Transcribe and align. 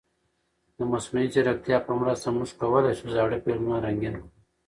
د 0.77 0.77
مصنوعي 0.91 1.27
ځیرکتیا 1.33 1.77
په 1.87 1.91
مرسته 2.01 2.27
موږ 2.37 2.49
کولای 2.61 2.93
شو 2.99 3.07
زاړه 3.15 3.37
فلمونه 3.43 3.77
رنګین 3.85 4.15
کړو. 4.19 4.27